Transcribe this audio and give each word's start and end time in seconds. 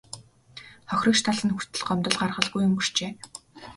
Хохирогч 0.89 1.19
тал 1.25 1.39
нь 1.45 1.53
хүртэл 1.53 1.85
гомдол 1.89 2.15
гаргалгүй 2.21 2.61
өнгөрчээ. 2.67 3.11